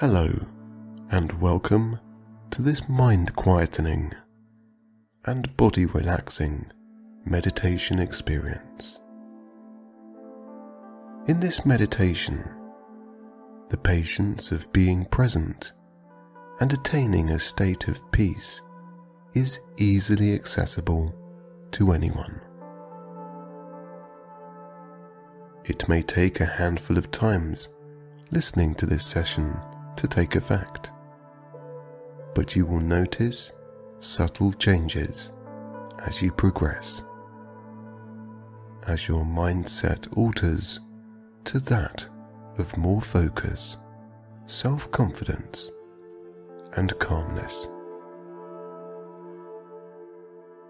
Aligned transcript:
Hello, 0.00 0.32
and 1.10 1.30
welcome 1.42 2.00
to 2.52 2.62
this 2.62 2.88
mind 2.88 3.36
quietening 3.36 4.14
and 5.26 5.54
body 5.58 5.84
relaxing 5.84 6.72
meditation 7.26 7.98
experience. 7.98 8.98
In 11.26 11.38
this 11.38 11.66
meditation, 11.66 12.48
the 13.68 13.76
patience 13.76 14.50
of 14.50 14.72
being 14.72 15.04
present 15.04 15.74
and 16.60 16.72
attaining 16.72 17.28
a 17.28 17.38
state 17.38 17.86
of 17.86 18.10
peace 18.10 18.62
is 19.34 19.58
easily 19.76 20.32
accessible 20.34 21.14
to 21.72 21.92
anyone. 21.92 22.40
It 25.66 25.86
may 25.90 26.00
take 26.00 26.40
a 26.40 26.46
handful 26.46 26.96
of 26.96 27.10
times 27.10 27.68
listening 28.30 28.74
to 28.76 28.86
this 28.86 29.04
session 29.04 29.60
to 30.00 30.08
take 30.08 30.34
effect, 30.34 30.90
but 32.34 32.56
you 32.56 32.64
will 32.64 32.80
notice 32.80 33.52
subtle 34.00 34.50
changes 34.54 35.32
as 36.06 36.22
you 36.22 36.32
progress, 36.32 37.02
as 38.86 39.06
your 39.06 39.26
mindset 39.26 40.10
alters 40.16 40.80
to 41.44 41.60
that 41.60 42.08
of 42.56 42.74
more 42.78 43.02
focus, 43.02 43.76
self 44.46 44.90
confidence, 44.90 45.70
and 46.76 46.98
calmness. 46.98 47.68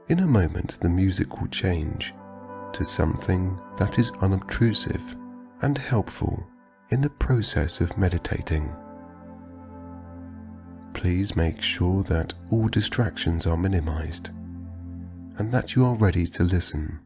In 0.09 0.19
a 0.19 0.27
moment, 0.27 0.77
the 0.81 0.89
music 0.89 1.41
will 1.41 1.49
change 1.49 2.13
to 2.73 2.85
something 2.85 3.57
that 3.77 4.01
is 4.01 4.11
unobtrusive 4.23 5.15
and 5.63 5.79
helpful 5.79 6.45
in 6.91 7.01
the 7.01 7.11
process 7.11 7.81
of 7.81 7.97
meditating. 7.97 8.75
Please 10.95 11.37
make 11.37 11.63
sure 11.63 12.03
that 12.05 12.35
all 12.51 12.69
distractions 12.69 13.47
are 13.47 13.57
minimized 13.57 14.31
and 15.39 15.51
that 15.53 15.75
you 15.75 15.85
are 15.87 15.95
ready 15.95 16.27
to 16.27 16.45
listen 16.45 17.01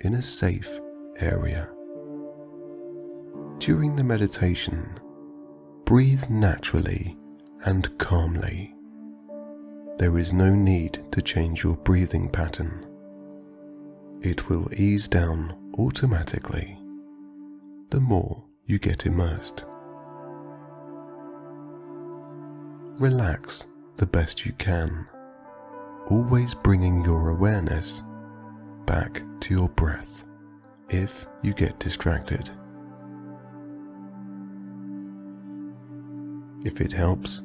in 0.00 0.14
a 0.14 0.22
safe 0.22 0.80
area. 1.16 1.68
During 3.58 3.96
the 3.96 4.04
meditation, 4.04 4.98
breathe 5.84 6.30
naturally 6.30 7.16
and 7.64 7.98
calmly. 7.98 8.74
There 9.98 10.16
is 10.16 10.32
no 10.32 10.54
need 10.54 11.04
to 11.12 11.20
change 11.20 11.64
your 11.64 11.76
breathing 11.76 12.28
pattern. 12.28 12.86
It 14.22 14.48
will 14.48 14.72
ease 14.72 15.08
down 15.08 15.72
automatically 15.76 16.78
the 17.90 18.00
more 18.00 18.44
you 18.64 18.78
get 18.78 19.06
immersed. 19.06 19.64
Relax 22.98 23.64
the 23.96 24.06
best 24.06 24.44
you 24.44 24.52
can, 24.54 25.06
always 26.10 26.52
bringing 26.52 27.04
your 27.04 27.28
awareness 27.28 28.02
back 28.86 29.22
to 29.38 29.54
your 29.54 29.68
breath 29.68 30.24
if 30.88 31.24
you 31.40 31.54
get 31.54 31.78
distracted. 31.78 32.50
If 36.64 36.80
it 36.80 36.92
helps, 36.92 37.40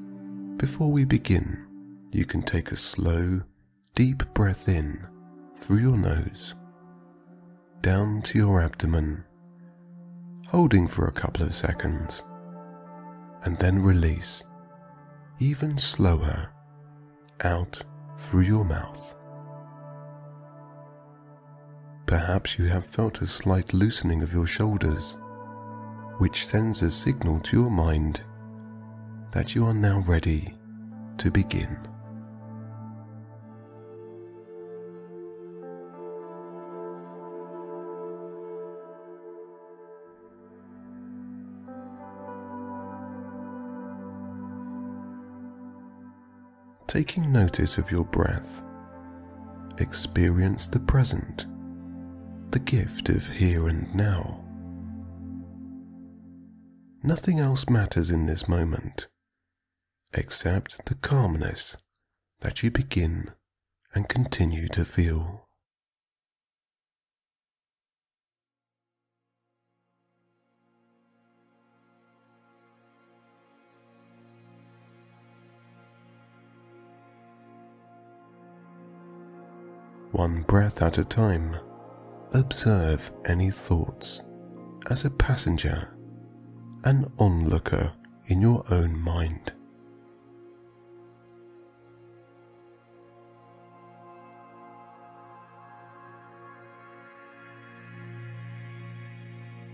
before 0.58 0.92
we 0.92 1.06
begin, 1.06 1.68
you 2.12 2.26
can 2.26 2.42
take 2.42 2.72
a 2.72 2.76
slow, 2.76 3.44
deep 3.94 4.24
breath 4.34 4.68
in 4.68 5.06
through 5.56 5.82
your 5.82 5.98
nose, 5.98 6.56
down 7.82 8.24
to 8.24 8.40
your 8.40 8.60
abdomen, 8.60 9.24
holding 10.48 10.88
for 10.88 11.06
a 11.06 11.12
couple 11.12 11.46
of 11.46 11.54
seconds, 11.54 12.24
and 13.44 13.56
then 13.60 13.84
release 13.84 14.42
even 15.40 15.78
slower 15.78 16.50
out 17.42 17.82
through 18.18 18.42
your 18.42 18.64
mouth. 18.64 19.16
Perhaps 22.06 22.60
you 22.60 22.66
have 22.66 22.86
felt 22.86 23.22
a 23.22 23.28
slight 23.28 23.74
loosening 23.74 24.22
of 24.22 24.34
your 24.34 24.46
shoulders, 24.46 25.18
which 26.20 26.46
sends 26.46 26.82
a 26.82 26.92
signal 26.92 27.40
to 27.40 27.60
your 27.62 27.72
mind 27.72 28.24
that 29.32 29.56
you 29.56 29.66
are 29.66 29.74
now 29.74 30.00
ready 30.02 30.56
to 31.18 31.32
begin. 31.32 31.78
Taking 46.94 47.32
notice 47.32 47.80
of 47.80 47.90
your 47.90 48.06
breath, 48.06 48.62
experience 49.80 50.68
the 50.68 50.80
present, 50.80 51.48
the 52.52 52.60
gift 52.60 53.10
of 53.10 53.26
here 53.26 53.68
and 53.68 53.96
now. 53.96 54.46
Nothing 57.02 57.40
else 57.40 57.68
matters 57.68 58.12
in 58.12 58.28
this 58.28 58.48
moment 58.48 59.08
except 60.14 60.86
the 60.86 60.94
calmness 60.94 61.78
that 62.42 62.62
you 62.62 62.70
begin 62.70 63.32
and 63.96 64.08
continue 64.08 64.68
to 64.68 64.86
feel. 64.86 65.48
One 80.14 80.44
breath 80.44 80.84
at 80.84 81.00
a 81.00 81.04
time, 81.04 81.56
observe 82.34 83.12
any 83.26 83.50
thoughts 83.50 84.22
as 84.92 85.06
a 85.06 85.10
passenger, 85.10 85.90
an 86.84 87.12
onlooker 87.18 87.94
in 88.28 88.40
your 88.40 88.64
own 88.70 88.96
mind. 88.96 89.54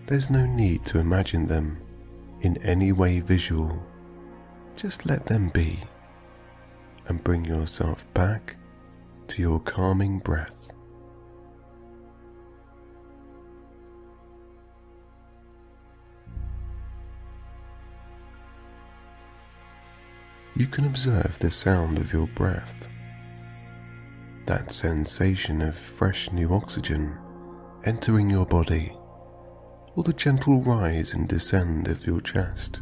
There's 0.06 0.30
no 0.30 0.46
need 0.46 0.86
to 0.86 1.00
imagine 1.00 1.48
them 1.48 1.82
in 2.40 2.56
any 2.64 2.94
way 2.94 3.20
visual. 3.20 3.84
Just 4.78 5.06
let 5.06 5.26
them 5.26 5.50
be 5.50 5.82
and 7.10 7.22
bring 7.22 7.44
yourself 7.44 8.06
back 8.14 8.56
to 9.30 9.42
your 9.42 9.60
calming 9.60 10.20
breath. 10.20 10.72
You 20.56 20.68
can 20.68 20.86
observe 20.86 21.40
the 21.40 21.52
sound 21.52 21.98
of 21.98 22.12
your 22.12 22.28
breath, 22.28 22.88
that 24.46 24.72
sensation 24.72 25.62
of 25.62 25.78
fresh 25.78 26.32
new 26.32 26.54
oxygen 26.54 27.18
entering 27.86 28.30
your 28.30 28.46
body 28.46 28.92
or 29.96 30.04
the 30.04 30.14
gentle 30.14 30.62
rise 30.64 31.14
and 31.14 31.28
descend 31.28 31.88
of 31.88 32.06
your 32.06 32.20
chest. 32.20 32.82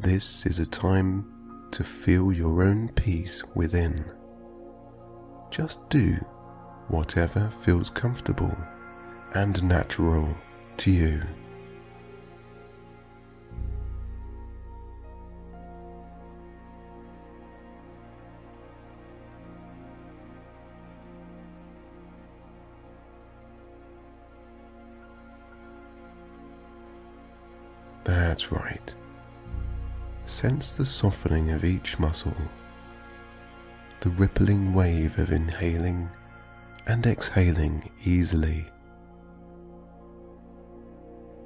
This 0.00 0.46
is 0.46 0.58
a 0.58 0.66
time 0.66 1.68
to 1.72 1.84
feel 1.84 2.32
your 2.32 2.62
own 2.62 2.88
peace 2.88 3.42
within. 3.54 4.15
Just 5.56 5.88
do 5.88 6.22
whatever 6.88 7.48
feels 7.62 7.88
comfortable 7.88 8.54
and 9.32 9.62
natural 9.62 10.28
to 10.76 10.90
you. 10.90 11.22
That's 28.04 28.52
right. 28.52 28.94
Sense 30.26 30.74
the 30.74 30.84
softening 30.84 31.50
of 31.52 31.64
each 31.64 31.98
muscle, 31.98 32.36
the 34.00 34.10
rippling 34.10 34.72
wave 34.72 35.18
of 35.18 35.32
inhaling 35.32 36.08
and 36.86 37.06
exhaling 37.06 37.90
easily. 38.04 38.66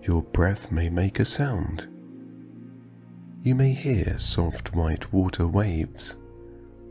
Your 0.02 0.23
breath 0.23 0.70
may 0.70 0.88
make 0.88 1.20
a 1.20 1.25
sound. 1.25 1.87
You 3.43 3.55
may 3.55 3.73
hear 3.73 4.19
soft 4.19 4.75
white 4.75 5.12
water 5.12 5.47
waves 5.47 6.17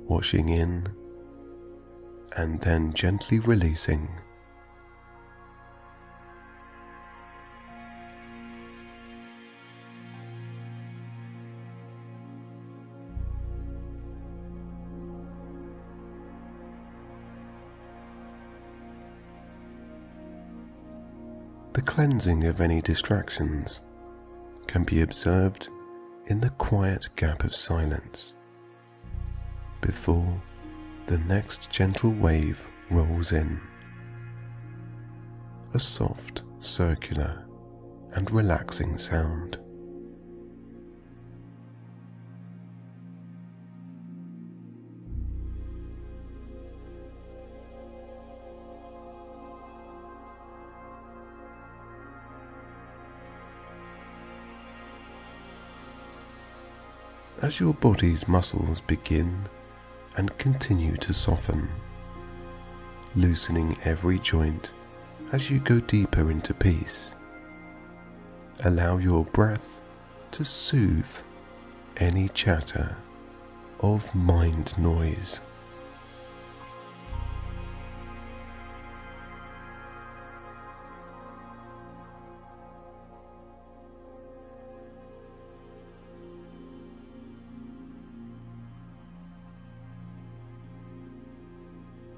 washing 0.08 0.50
in 0.50 0.88
and 2.36 2.60
then 2.62 2.94
gently 2.94 3.40
releasing. 3.40 4.10
The 21.80 21.86
cleansing 21.86 22.44
of 22.44 22.60
any 22.60 22.82
distractions 22.82 23.80
can 24.68 24.84
be 24.84 25.02
observed 25.02 25.70
in 26.26 26.42
the 26.42 26.50
quiet 26.50 27.08
gap 27.16 27.46
of 27.46 27.56
silence 27.56 28.36
before 29.80 30.42
the 31.06 31.20
next 31.20 31.70
gentle 31.70 32.12
wave 32.12 32.62
rolls 32.92 33.32
in. 33.32 33.62
A 35.74 35.80
soft, 35.80 36.42
circular, 36.60 37.46
and 38.12 38.30
relaxing 38.30 38.98
sound. 38.98 39.58
As 57.50 57.60
your 57.60 57.74
body's 57.74 58.28
muscles 58.28 58.80
begin 58.80 59.50
and 60.16 60.38
continue 60.38 60.96
to 60.98 61.12
soften, 61.12 61.68
loosening 63.16 63.76
every 63.84 64.20
joint 64.20 64.70
as 65.32 65.50
you 65.50 65.60
go 65.60 65.80
deeper 65.80 66.30
into 66.30 66.54
peace. 66.54 67.16
Allow 68.64 69.00
your 69.00 69.26
breath 69.26 69.82
to 70.30 70.46
soothe 70.46 71.24
any 71.98 72.30
chatter 72.30 72.96
of 73.80 74.14
mind 74.14 74.78
noise. 74.78 75.42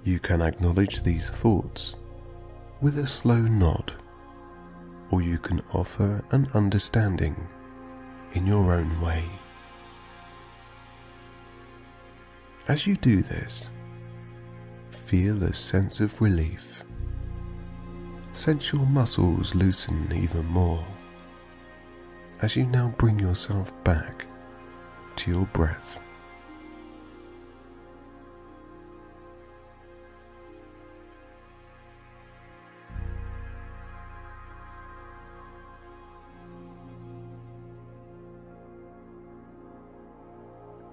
You 0.03 0.19
can 0.19 0.41
acknowledge 0.41 1.03
these 1.03 1.29
thoughts 1.29 1.95
with 2.81 2.97
a 2.97 3.05
slow 3.05 3.41
nod, 3.41 3.93
or 5.11 5.21
you 5.21 5.37
can 5.37 5.61
offer 5.73 6.23
an 6.31 6.49
understanding 6.55 7.35
in 8.33 8.47
your 8.47 8.73
own 8.73 8.99
way. 8.99 9.23
As 12.67 12.87
you 12.87 12.95
do 12.95 13.21
this, 13.21 13.69
feel 14.91 15.43
a 15.43 15.53
sense 15.53 15.99
of 15.99 16.19
relief. 16.19 16.83
Sense 18.33 18.71
your 18.71 18.85
muscles 18.85 19.53
loosen 19.53 20.11
even 20.15 20.45
more 20.45 20.85
as 22.41 22.55
you 22.55 22.65
now 22.65 22.93
bring 22.97 23.19
yourself 23.19 23.71
back 23.83 24.25
to 25.15 25.29
your 25.29 25.45
breath. 25.47 25.99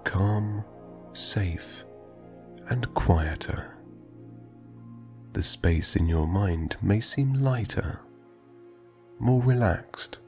Calm, 0.09 0.65
safe, 1.13 1.85
and 2.71 2.95
quieter. 2.95 3.77
The 5.35 5.43
space 5.43 5.97
in 5.97 6.09
your 6.09 6.27
mind 6.27 6.79
may 6.81 7.03
seem 7.03 7.35
lighter, 7.35 8.01
more 9.19 9.43
relaxed, 9.43 10.19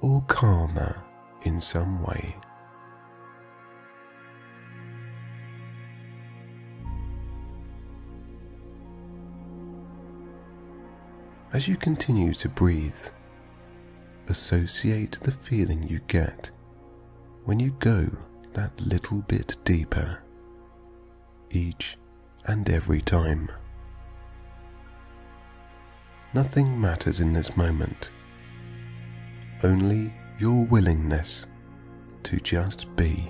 or 0.00 0.20
calmer 0.26 1.00
in 1.44 1.60
some 1.60 2.02
way. 2.02 2.34
As 11.52 11.68
you 11.68 11.76
continue 11.76 12.34
to 12.34 12.48
breathe, 12.48 13.10
associate 14.26 15.20
the 15.20 15.30
feeling 15.30 15.86
you 15.86 16.00
get 16.08 16.50
when 17.44 17.60
you 17.60 17.70
go 17.78 18.10
that 18.56 18.80
little 18.80 19.18
bit 19.18 19.54
deeper 19.64 20.18
each 21.50 21.98
and 22.46 22.70
every 22.70 23.02
time. 23.02 23.50
Nothing 26.32 26.80
matters 26.80 27.20
in 27.20 27.34
this 27.34 27.54
moment, 27.54 28.08
only 29.62 30.10
your 30.38 30.64
willingness 30.64 31.46
to 32.22 32.40
just 32.40 32.96
be. 32.96 33.28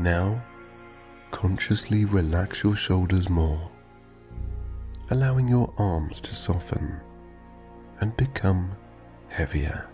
Now, 0.00 0.42
consciously 1.30 2.06
relax 2.06 2.62
your 2.62 2.74
shoulders 2.74 3.28
more, 3.28 3.70
allowing 5.10 5.46
your 5.46 5.74
arms 5.76 6.22
to 6.22 6.34
soften 6.34 6.98
and 8.00 8.16
become 8.16 8.72
heavier. 9.28 9.86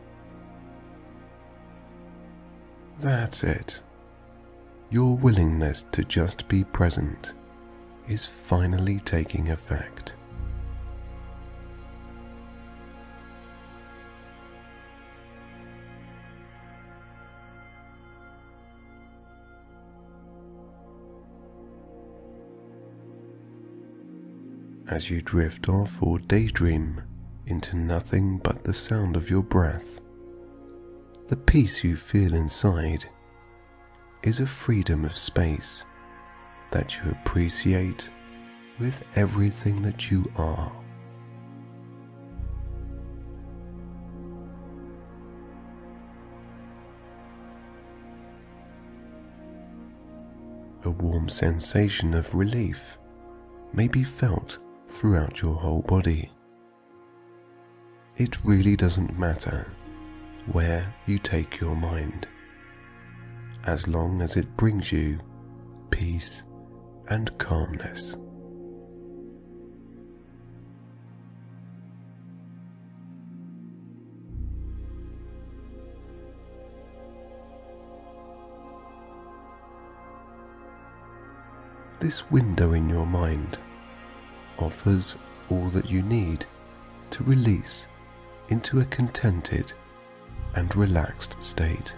That's 3.01 3.43
it. 3.43 3.83
Your 4.91 5.17
willingness 5.17 5.83
to 5.91 6.05
just 6.05 6.47
be 6.47 6.63
present 6.63 7.35
is 8.07 8.25
finally 8.25 9.01
taking 9.01 9.51
effect. 9.51 10.13
As 24.89 25.11
you 25.11 25.21
drift 25.21 25.69
off 25.69 26.01
or 26.01 26.19
daydream 26.19 27.03
into 27.47 27.77
nothing 27.77 28.39
but 28.39 28.65
the 28.65 28.73
sound 28.73 29.17
of 29.17 29.31
your 29.31 29.43
breath. 29.43 30.01
The 31.29 31.37
peace 31.37 31.83
you 31.83 31.97
feel 31.97 32.35
inside 32.35 33.09
is 34.23 34.39
a 34.39 34.47
freedom 34.47 35.05
of 35.05 35.17
space 35.17 35.85
that 36.71 36.97
you 36.97 37.11
appreciate 37.11 38.11
with 38.79 39.03
everything 39.17 39.83
that 39.83 40.11
you 40.11 40.25
are. 40.37 40.73
A 50.85 50.91
warm 50.91 51.29
sensation 51.29 52.15
of 52.15 52.33
relief 52.33 52.99
may 53.73 53.89
be 53.89 54.05
felt 54.05 54.59
throughout 54.89 55.43
your 55.43 55.55
whole 55.55 55.83
body. 55.83 56.31
It 58.17 58.45
really 58.45 58.77
doesn't 58.77 59.19
matter 59.19 59.67
where 60.53 60.89
you 61.07 61.19
take 61.19 61.61
your 61.61 61.77
mind, 61.77 62.27
as 63.65 63.87
long 63.89 64.23
as 64.23 64.37
it 64.37 64.57
brings 64.57 64.93
you 64.93 65.19
peace 65.91 66.45
and 67.09 67.37
calmness. 67.39 68.17
This 81.99 82.31
window 82.31 82.73
in 82.73 82.89
your 82.89 83.07
mind 83.07 83.59
offers 84.59 85.17
all 85.51 85.69
that 85.71 85.91
you 85.91 86.03
need 86.03 86.45
to 87.11 87.25
release 87.25 87.89
into 88.49 88.81
a 88.81 88.85
contented 88.87 89.73
and 90.55 90.75
relaxed 90.75 91.37
state. 91.43 91.95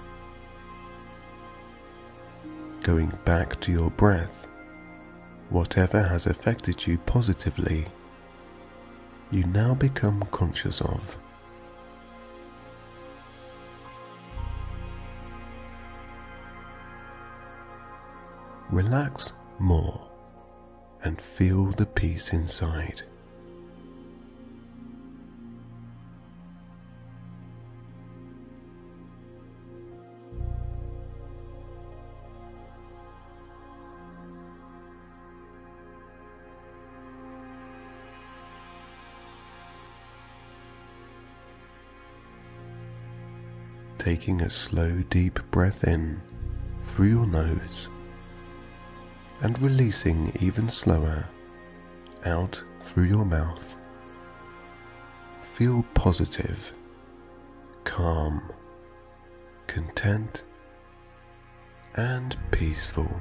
Going 2.83 3.13
back 3.25 3.61
to 3.61 3.73
your 3.73 3.91
breath, 3.91 4.49
whatever 5.51 6.03
has 6.03 6.27
affected 6.27 6.87
you 6.87 6.99
positively, 6.99 7.87
you 9.31 9.45
now 9.45 9.75
become 9.75 10.27
conscious 10.31 10.81
of. 10.81 11.17
Relax 18.71 19.33
more 19.59 20.08
and 21.09 21.23
feel 21.23 21.65
the 21.65 21.87
peace 21.87 22.35
inside. 22.35 23.01
Taking 43.97 44.43
a 44.43 44.51
slow, 44.51 45.03
deep 45.09 45.41
breath 45.51 45.85
in 45.85 46.21
through 46.83 47.09
your 47.09 47.27
nose 47.27 47.89
and 49.41 49.61
releasing 49.61 50.37
even 50.41 50.69
slower 50.69 51.29
out 52.25 52.63
through 52.81 53.05
your 53.05 53.25
mouth. 53.25 53.77
Feel 55.43 55.85
positive, 55.95 56.73
calm, 57.85 58.53
content, 59.67 60.43
and 61.95 62.37
peaceful. 62.51 63.21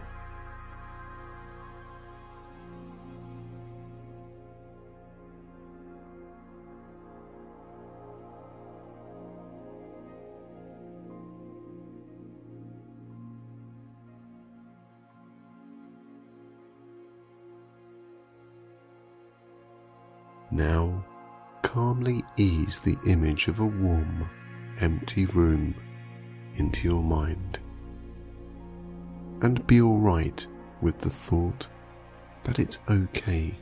Now, 20.57 21.05
calmly 21.61 22.25
ease 22.35 22.79
the 22.79 22.97
image 23.05 23.47
of 23.47 23.59
a 23.59 23.65
warm, 23.65 24.27
empty 24.79 25.25
room 25.27 25.75
into 26.55 26.87
your 26.87 27.03
mind. 27.03 27.59
And 29.43 29.67
be 29.67 29.83
alright 29.83 30.47
with 30.81 30.97
the 30.97 31.11
thought 31.11 31.67
that 32.43 32.57
it's 32.57 32.79
okay 32.89 33.53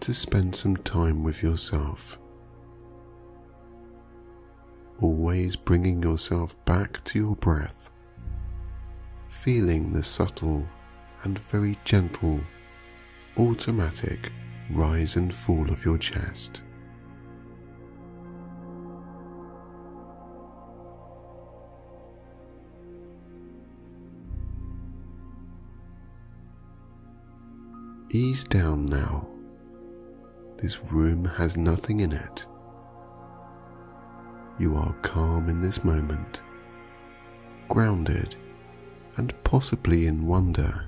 to 0.00 0.12
spend 0.12 0.54
some 0.54 0.76
time 0.76 1.24
with 1.24 1.42
yourself. 1.42 2.18
Always 5.00 5.56
bringing 5.56 6.02
yourself 6.02 6.54
back 6.66 7.02
to 7.04 7.18
your 7.18 7.36
breath, 7.36 7.88
feeling 9.30 9.94
the 9.94 10.02
subtle 10.02 10.68
and 11.24 11.38
very 11.38 11.78
gentle, 11.84 12.42
automatic 13.38 14.30
rise 14.70 15.16
and 15.16 15.34
fall 15.34 15.70
of 15.70 15.84
your 15.84 15.98
chest. 15.98 16.62
Ease 28.12 28.42
down 28.42 28.86
now. 28.86 29.26
This 30.56 30.92
room 30.92 31.24
has 31.24 31.56
nothing 31.56 32.00
in 32.00 32.12
it. 32.12 32.44
You 34.58 34.76
are 34.76 34.92
calm 35.02 35.48
in 35.48 35.62
this 35.62 35.84
moment, 35.84 36.42
grounded, 37.68 38.34
and 39.16 39.32
possibly 39.44 40.06
in 40.06 40.26
wonder 40.26 40.86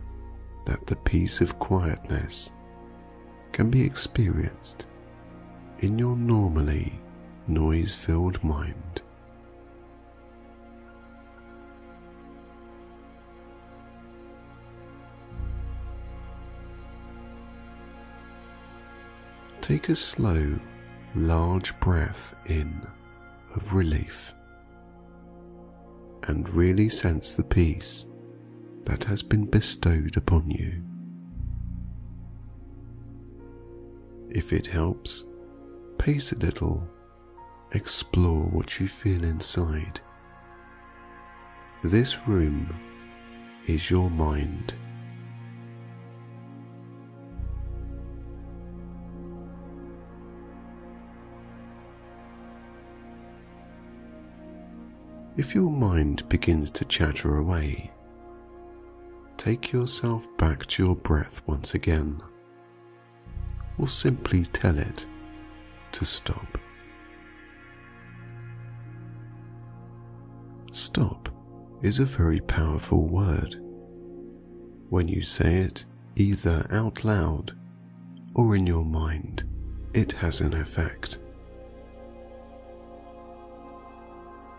that 0.67 0.87
the 0.87 0.97
peace 0.97 1.41
of 1.41 1.59
quietness 1.59 2.51
can 3.52 3.71
be 3.71 3.82
experienced 3.82 4.87
in 5.80 5.99
your 5.99 6.16
normally 6.16 6.92
noise 7.47 7.94
filled 7.94 8.42
mind. 8.42 9.02
Take 19.61 19.88
a 19.88 19.97
slow, 19.97 20.59
large 21.14 21.78
breath 21.80 22.35
in 22.47 22.82
of 23.54 23.75
relief 23.75 24.35
and 26.25 26.49
really 26.50 26.88
sense 26.88 27.35
the 27.35 27.44
peace 27.44 28.06
that 28.85 29.04
has 29.04 29.23
been 29.23 29.47
bestowed 29.47 30.16
upon 30.16 30.50
you. 30.50 30.82
If 34.35 34.51
it 34.55 34.67
helps, 34.67 35.25
pace 35.99 36.33
a 36.33 36.37
little, 36.37 36.89
explore 37.73 38.45
what 38.45 38.81
you 38.81 38.89
feel 38.89 39.25
inside. 39.25 40.01
This 41.85 42.27
room 42.27 42.75
is 43.67 43.91
your 43.91 44.09
mind. 44.09 44.73
If 55.37 55.55
your 55.55 55.71
mind 55.71 56.27
begins 56.31 56.71
to 56.71 56.87
chatter 56.87 57.37
away, 57.37 57.91
take 59.37 59.73
yourself 59.73 60.27
back 60.39 60.65
to 60.69 60.85
your 60.87 60.97
breath 60.97 61.43
once 61.47 61.75
again 61.75 62.23
or 63.79 63.88
simply 63.88 64.45
tell 64.47 64.79
it 64.79 65.07
to 65.93 66.05
stop. 66.05 66.59
Stop 70.71 71.29
is 71.83 71.99
a 71.99 72.05
very 72.05 72.38
powerful 72.41 73.07
word. 73.07 73.57
When 74.88 75.09
you 75.09 75.23
say 75.23 75.57
it 75.57 75.85
either 76.17 76.67
out 76.71 77.05
loud 77.05 77.52
or 78.35 78.57
in 78.57 78.67
your 78.67 78.85
mind, 78.85 79.45
it 79.95 80.12
has 80.12 80.41
an 80.41 80.55
effect. 80.55 81.19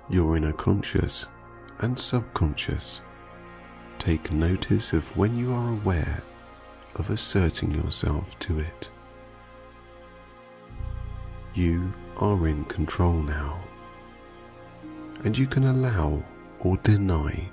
Your 0.09 0.37
inner 0.37 0.53
conscious 0.53 1.27
and 1.79 1.97
subconscious 1.97 3.01
take 3.97 4.31
notice 4.31 4.93
of 4.93 5.05
when 5.17 5.37
you 5.37 5.53
are 5.53 5.69
aware 5.73 6.21
of 6.95 7.09
asserting 7.09 7.71
yourself 7.71 8.37
to 8.39 8.59
it. 8.59 8.91
You 11.55 11.93
are 12.17 12.47
in 12.47 12.65
control 12.65 13.13
now, 13.13 13.59
and 15.23 15.37
you 15.37 15.45
can 15.45 15.65
allow 15.65 16.23
or 16.59 16.77
deny 16.77 17.47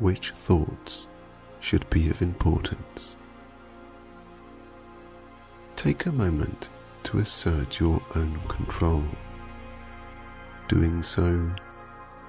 which 0.00 0.30
thoughts 0.30 1.06
should 1.60 1.88
be 1.88 2.10
of 2.10 2.20
importance. 2.20 3.16
Take 5.76 6.06
a 6.06 6.12
moment 6.12 6.68
to 7.04 7.20
assert 7.20 7.78
your 7.78 8.02
own 8.16 8.40
control, 8.48 9.04
doing 10.66 11.00
so 11.02 11.48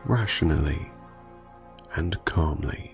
rationally 0.05 0.91
and 1.95 2.23
calmly. 2.25 2.92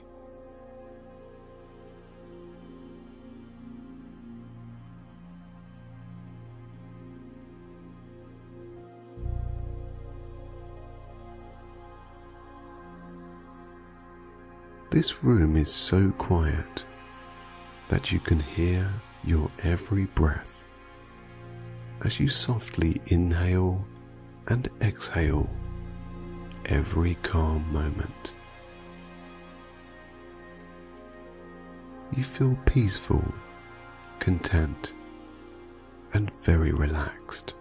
This 14.91 15.23
room 15.23 15.55
is 15.55 15.71
so 15.71 16.11
quiet 16.13 16.83
that 17.89 18.11
you 18.11 18.19
can 18.19 18.39
hear 18.39 18.91
your 19.23 19.51
every 19.61 20.05
breath 20.05 20.65
as 22.03 22.19
you 22.19 22.27
softly 22.27 22.99
inhale 23.05 23.85
and 24.47 24.67
exhale 24.81 25.47
every 26.65 27.15
calm 27.21 27.71
moment. 27.71 28.33
You 32.17 32.23
feel 32.23 32.57
peaceful, 32.65 33.23
content, 34.17 34.93
and 36.13 36.33
very 36.41 36.71
relaxed. 36.71 37.53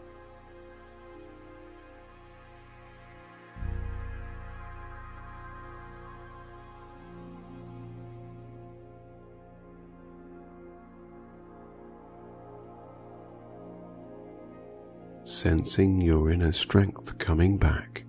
Sensing 15.38 16.00
your 16.00 16.32
inner 16.32 16.50
strength 16.50 17.16
coming 17.16 17.56
back 17.56 18.02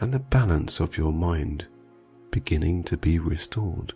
and 0.00 0.12
the 0.12 0.18
balance 0.18 0.80
of 0.80 0.98
your 0.98 1.12
mind 1.12 1.64
beginning 2.32 2.82
to 2.82 2.96
be 2.96 3.20
restored. 3.20 3.92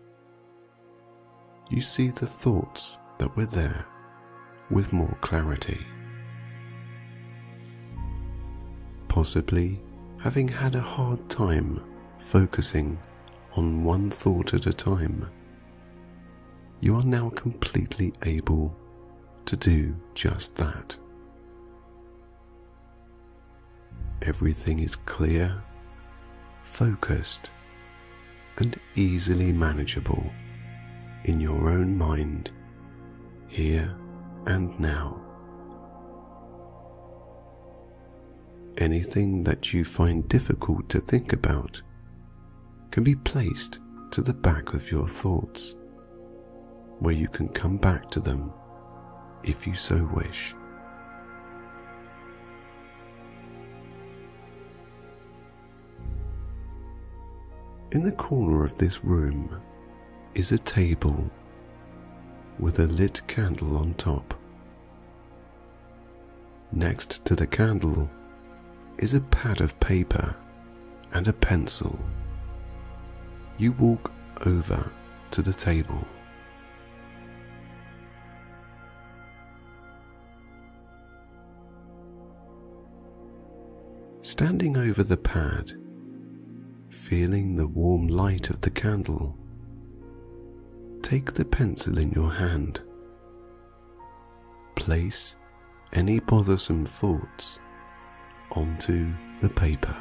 You 1.70 1.80
see 1.80 2.10
the 2.10 2.28
thoughts 2.28 2.98
that 3.18 3.36
were 3.36 3.46
there 3.46 3.84
with 4.70 4.92
more 4.92 5.18
clarity. 5.20 5.84
Possibly 9.08 9.80
having 10.18 10.46
had 10.46 10.76
a 10.76 10.80
hard 10.80 11.28
time 11.28 11.82
focusing 12.20 12.96
on 13.56 13.82
one 13.82 14.08
thought 14.08 14.54
at 14.54 14.68
a 14.68 14.72
time, 14.72 15.28
you 16.78 16.94
are 16.94 17.02
now 17.02 17.30
completely 17.30 18.12
able 18.22 18.76
to 19.46 19.56
do 19.56 19.96
just 20.14 20.54
that. 20.54 20.96
Everything 24.22 24.80
is 24.80 24.96
clear, 24.96 25.62
focused, 26.62 27.50
and 28.58 28.78
easily 28.94 29.50
manageable 29.50 30.30
in 31.24 31.40
your 31.40 31.70
own 31.70 31.96
mind, 31.96 32.50
here 33.48 33.96
and 34.46 34.78
now. 34.78 35.18
Anything 38.76 39.42
that 39.44 39.72
you 39.72 39.84
find 39.84 40.28
difficult 40.28 40.88
to 40.90 41.00
think 41.00 41.32
about 41.32 41.80
can 42.90 43.04
be 43.04 43.14
placed 43.14 43.78
to 44.10 44.20
the 44.20 44.34
back 44.34 44.74
of 44.74 44.90
your 44.90 45.08
thoughts, 45.08 45.76
where 46.98 47.14
you 47.14 47.28
can 47.28 47.48
come 47.48 47.78
back 47.78 48.10
to 48.10 48.20
them 48.20 48.52
if 49.44 49.66
you 49.66 49.74
so 49.74 49.96
wish. 50.14 50.54
In 57.92 58.04
the 58.04 58.12
corner 58.12 58.64
of 58.64 58.76
this 58.76 59.04
room 59.04 59.60
is 60.36 60.52
a 60.52 60.58
table 60.58 61.28
with 62.60 62.78
a 62.78 62.86
lit 62.86 63.20
candle 63.26 63.76
on 63.76 63.94
top. 63.94 64.32
Next 66.70 67.24
to 67.24 67.34
the 67.34 67.48
candle 67.48 68.08
is 68.98 69.12
a 69.12 69.20
pad 69.20 69.60
of 69.60 69.78
paper 69.80 70.36
and 71.12 71.26
a 71.26 71.32
pencil. 71.32 71.98
You 73.58 73.72
walk 73.72 74.12
over 74.46 74.88
to 75.32 75.42
the 75.42 75.52
table. 75.52 76.06
Standing 84.22 84.76
over 84.76 85.02
the 85.02 85.16
pad 85.16 85.72
feeling 86.90 87.54
the 87.54 87.66
warm 87.66 88.08
light 88.08 88.50
of 88.50 88.60
the 88.60 88.70
candle, 88.70 89.36
take 91.02 91.32
the 91.32 91.44
pencil 91.44 91.98
in 91.98 92.10
your 92.10 92.32
hand. 92.32 92.80
Place 94.74 95.36
any 95.92 96.18
bothersome 96.20 96.84
thoughts 96.84 97.60
onto 98.52 99.12
the 99.40 99.48
paper. 99.48 99.96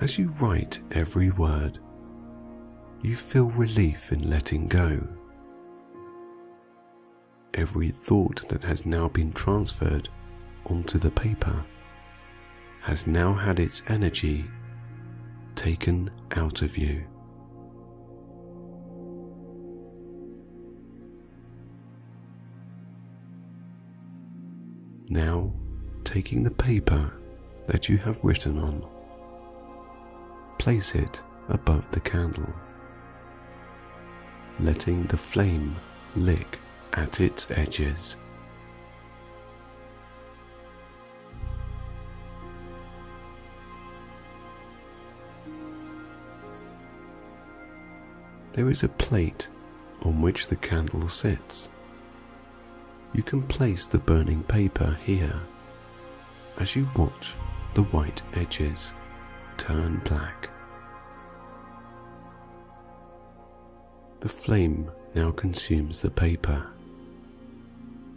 As 0.00 0.18
you 0.18 0.32
write 0.40 0.80
every 0.90 1.30
word, 1.30 1.78
you 3.02 3.14
feel 3.14 3.50
relief 3.50 4.10
in 4.10 4.28
letting 4.28 4.66
go 4.66 5.06
every 7.54 7.90
thought 7.90 8.48
that 8.48 8.62
has 8.64 8.86
now 8.86 9.08
been 9.08 9.32
transferred 9.32 10.08
onto 10.66 10.98
the 10.98 11.10
paper 11.10 11.64
has 12.80 13.06
now 13.06 13.32
had 13.32 13.60
its 13.60 13.82
energy 13.88 14.44
taken 15.54 16.10
out 16.32 16.62
of 16.62 16.76
you. 16.76 17.04
Now, 25.08 25.52
taking 26.04 26.42
the 26.42 26.50
paper 26.50 27.12
that 27.66 27.88
you 27.88 27.98
have 27.98 28.24
written 28.24 28.58
on, 28.58 28.84
place 30.58 30.94
it 30.94 31.22
above 31.48 31.90
the 31.90 32.00
candle, 32.00 32.52
letting 34.58 35.06
the 35.06 35.16
flame 35.16 35.76
lick 36.16 36.58
at 36.92 37.20
its 37.20 37.50
edges. 37.50 38.16
There 48.52 48.68
is 48.68 48.82
a 48.82 48.88
plate 48.88 49.48
on 50.02 50.20
which 50.20 50.48
the 50.48 50.56
candle 50.56 51.08
sits. 51.08 51.70
You 53.14 53.22
can 53.22 53.42
place 53.42 53.86
the 53.86 53.98
burning 53.98 54.42
paper 54.42 54.98
here 55.04 55.40
as 56.58 56.76
you 56.76 56.88
watch 56.96 57.34
the 57.74 57.82
white 57.84 58.20
edges 58.34 58.92
turn 59.56 60.02
black. 60.04 60.50
The 64.20 64.28
flame 64.28 64.90
now 65.14 65.30
consumes 65.30 66.00
the 66.00 66.10
paper 66.10 66.71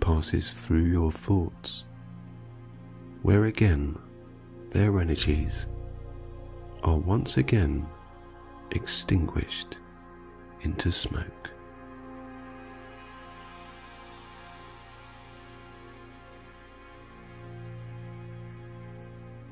passes 0.06 0.52
through 0.52 0.84
your 0.84 1.12
thoughts, 1.12 1.86
where 3.24 3.46
again 3.46 3.98
their 4.70 5.00
energies 5.02 5.66
are 6.84 6.96
once 6.98 7.38
again 7.38 7.84
extinguished 8.70 9.78
into 10.62 10.92
smoke. 10.92 11.50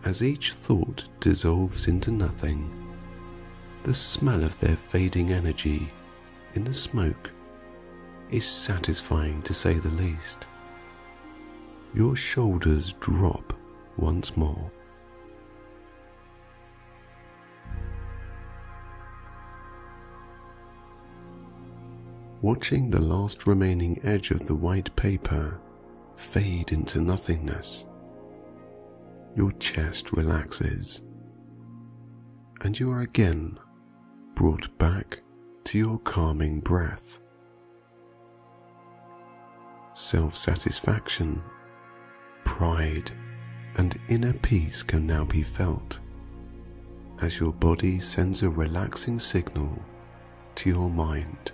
As 0.06 0.22
each 0.22 0.54
thought 0.54 1.06
dissolves 1.20 1.88
into 1.88 2.12
nothing, 2.12 2.70
the 3.82 3.94
smell 3.96 4.44
of 4.44 4.56
their 4.60 4.78
fading 4.78 5.32
energy 5.32 5.92
in 6.54 6.64
the 6.64 6.76
smoke 6.76 7.33
is 8.34 8.46
satisfying 8.46 9.42
to 9.44 9.54
say 9.54 9.76
the 9.76 9.92
least. 9.92 10.48
Your 11.94 12.16
shoulders 12.16 12.94
drop 12.94 13.54
once 13.96 14.36
more. 14.36 14.72
Watching 22.42 22.90
the 22.90 23.00
last 23.00 23.46
remaining 23.46 24.00
edge 24.04 24.32
of 24.32 24.46
the 24.46 24.56
white 24.56 24.94
paper 24.96 25.62
fade 26.18 26.72
into 26.72 27.00
nothingness, 27.00 27.86
your 29.36 29.52
chest 29.54 30.12
relaxes 30.12 31.04
and 32.62 32.80
you 32.80 32.90
are 32.92 33.02
again 33.02 33.60
brought 34.36 34.76
back 34.78 35.22
to 35.66 35.78
your 35.78 36.00
calming 36.00 36.60
breath 36.60 37.20
self 39.94 40.36
satisfaction, 40.36 41.42
pride, 42.44 43.12
and 43.76 44.00
inner 44.10 44.34
peace 44.34 44.84
can 44.84 45.06
now 45.06 45.24
be 45.24 45.44
felt 45.44 46.00
as 47.22 47.40
your 47.40 47.54
body 47.54 48.00
sends 48.00 48.44
a 48.44 48.50
relaxing 48.50 49.20
signal 49.20 49.82
to 50.56 50.70
your 50.70 50.90
mind. 50.90 51.52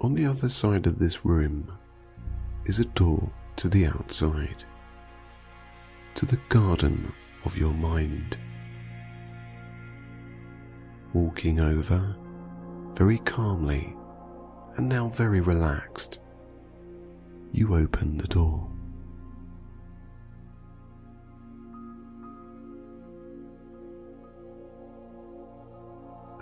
On 0.00 0.14
the 0.14 0.26
other 0.26 0.48
side 0.48 0.86
of 0.86 0.98
this 0.98 1.24
room 1.24 1.72
is 2.66 2.78
a 2.78 2.84
door 2.84 3.30
to 3.56 3.68
the 3.68 3.86
outside, 3.86 4.64
to 6.14 6.26
the 6.26 6.38
garden 6.48 7.12
of 7.44 7.56
your 7.56 7.72
mind 7.72 8.36
walking 11.16 11.60
over 11.60 12.14
very 12.94 13.16
calmly 13.20 13.96
and 14.76 14.86
now 14.86 15.08
very 15.08 15.40
relaxed. 15.40 16.18
You 17.52 17.74
open 17.74 18.18
the 18.18 18.28
door. 18.28 18.70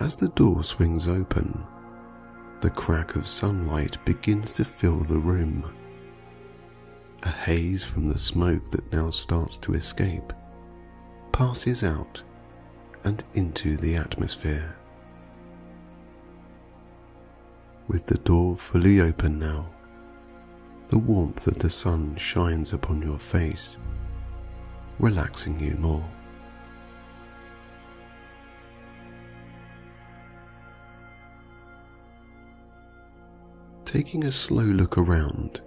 As 0.00 0.16
the 0.16 0.30
door 0.30 0.64
swings 0.64 1.06
open, 1.06 1.62
the 2.60 2.70
crack 2.70 3.14
of 3.14 3.28
sunlight 3.28 4.04
begins 4.04 4.52
to 4.54 4.64
fill 4.64 5.04
the 5.04 5.18
room. 5.18 5.72
A 7.22 7.28
haze 7.28 7.84
from 7.84 8.08
the 8.08 8.18
smoke 8.18 8.72
that 8.72 8.92
now 8.92 9.10
starts 9.10 9.56
to 9.58 9.74
escape 9.74 10.32
passes 11.30 11.84
out 11.84 12.24
and 13.04 13.22
into 13.34 13.76
the 13.76 13.94
atmosphere. 13.96 14.74
With 17.86 18.06
the 18.06 18.18
door 18.18 18.56
fully 18.56 19.00
open 19.00 19.38
now, 19.38 19.70
the 20.88 20.98
warmth 20.98 21.46
of 21.46 21.58
the 21.58 21.70
sun 21.70 22.16
shines 22.16 22.72
upon 22.72 23.02
your 23.02 23.18
face, 23.18 23.78
relaxing 24.98 25.60
you 25.60 25.74
more. 25.76 26.04
Taking 33.84 34.24
a 34.24 34.32
slow 34.32 34.64
look 34.64 34.96
around, 34.96 35.60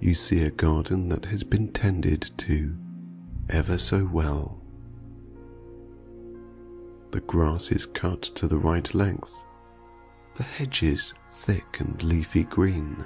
you 0.00 0.14
see 0.14 0.44
a 0.44 0.50
garden 0.50 1.08
that 1.08 1.26
has 1.26 1.42
been 1.42 1.72
tended 1.72 2.30
to 2.38 2.76
ever 3.50 3.76
so 3.76 4.08
well 4.10 4.63
The 7.14 7.20
grass 7.20 7.70
is 7.70 7.86
cut 7.86 8.22
to 8.22 8.48
the 8.48 8.58
right 8.58 8.92
length, 8.92 9.44
the 10.34 10.42
hedges 10.42 11.14
thick 11.28 11.78
and 11.78 12.02
leafy 12.02 12.42
green, 12.42 13.04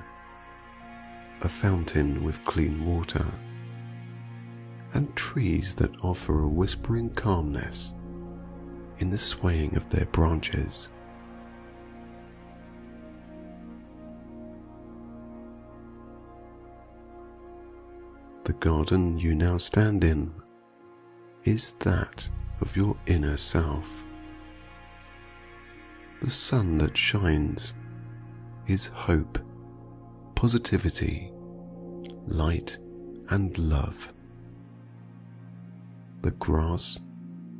a 1.42 1.48
fountain 1.50 2.24
with 2.24 2.42
clean 2.46 2.86
water, 2.86 3.26
and 4.94 5.14
trees 5.14 5.74
that 5.74 5.94
offer 6.02 6.40
a 6.40 6.48
whispering 6.48 7.10
calmness 7.10 7.92
in 8.96 9.10
the 9.10 9.18
swaying 9.18 9.76
of 9.76 9.90
their 9.90 10.06
branches. 10.06 10.88
The 18.44 18.54
garden 18.54 19.18
you 19.18 19.34
now 19.34 19.58
stand 19.58 20.02
in 20.02 20.32
is 21.44 21.72
that 21.80 22.26
of 22.60 22.76
your 22.76 22.96
inner 23.06 23.36
self. 23.36 24.04
The 26.20 26.30
sun 26.30 26.78
that 26.78 26.96
shines 26.96 27.74
is 28.66 28.86
hope, 28.86 29.38
positivity, 30.34 31.30
light, 32.26 32.78
and 33.30 33.56
love. 33.56 34.12
The 36.22 36.32
grass 36.32 36.98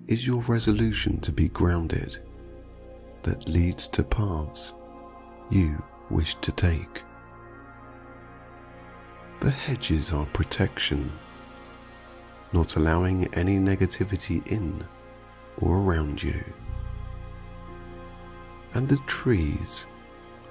is 0.09 0.27
your 0.27 0.41
resolution 0.43 1.21
to 1.21 1.33
be 1.33 1.49
grounded 1.49 2.19
that 3.23 3.49
leads 3.49 3.87
to 3.89 4.03
paths 4.03 4.73
you 5.51 5.83
wish 6.11 6.35
to 6.37 6.53
take. 6.53 7.03
The 9.41 9.51
hedges 9.51 10.13
are 10.13 10.27
protection, 10.27 11.13
not 12.53 12.77
allowing 12.77 13.33
any 13.35 13.59
negativity 13.59 14.47
in 14.47 14.85
or 15.61 15.79
around 15.79 16.23
you. 16.23 16.43
And 18.75 18.89
the 18.89 18.99
trees 19.07 19.87